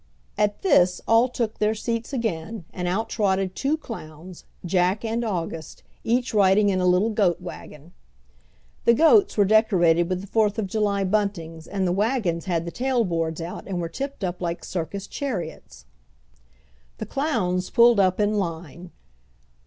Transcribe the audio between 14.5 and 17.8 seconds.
circus chariots. The clowns